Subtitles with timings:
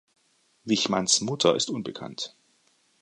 [0.63, 2.35] Wichmanns Mutter ist unbekannt.